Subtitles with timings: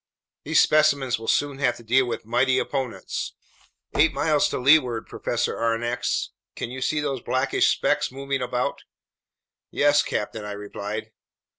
[0.45, 3.33] These specimens will soon have to deal with mighty opponents.
[3.95, 8.81] Eight miles to leeward, Professor Aronnax, can you see those blackish specks moving about?"
[9.69, 11.11] "Yes, captain," I replied.